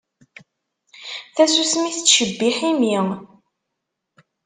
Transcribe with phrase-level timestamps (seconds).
[1.35, 2.97] Tasusmi tettcebbiḥ imi.